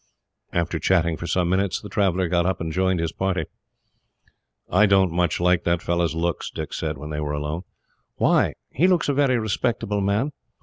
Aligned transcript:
After 0.51 0.79
chatting 0.79 1.15
for 1.15 1.27
some 1.27 1.47
minutes, 1.47 1.79
the 1.79 1.87
traveller 1.87 2.27
got 2.27 2.43
up 2.47 2.59
and 2.59 2.71
joined 2.73 2.99
his 2.99 3.11
party. 3.11 3.45
"I 4.67 4.87
don't 4.87 5.11
much 5.11 5.39
like 5.39 5.63
that 5.65 5.79
fellow's 5.83 6.15
looks," 6.15 6.49
Dick 6.49 6.73
said, 6.73 6.97
when 6.97 7.11
they 7.11 7.19
were 7.19 7.33
alone. 7.33 7.65
"Why? 8.15 8.55
He 8.71 8.87
looks 8.87 9.09
a 9.09 9.13
very 9.13 9.37
respectable 9.37 10.01
man." 10.01 10.31